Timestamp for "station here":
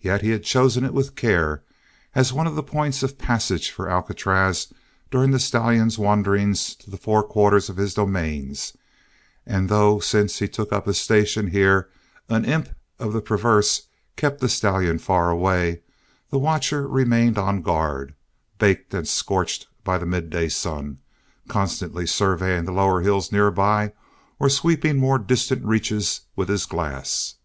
10.98-11.88